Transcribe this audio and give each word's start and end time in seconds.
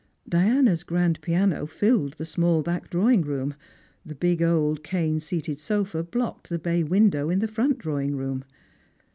Diana's 0.27 0.81
grand 0.81 1.21
piano 1.21 1.67
filled 1.67 2.13
the 2.13 2.25
small 2.25 2.63
back 2.63 2.89
drawing 2.89 3.21
room, 3.21 3.53
the 4.03 4.15
big 4.15 4.41
old 4.41 4.83
cane 4.83 5.19
seatcd 5.19 5.59
sofa 5.59 6.01
blocked 6.01 6.49
the 6.49 6.57
bay 6.57 6.81
window 6.81 7.29
in 7.29 7.37
the 7.37 7.47
front 7.47 7.77
drawing 7.77 8.15
room. 8.17 8.43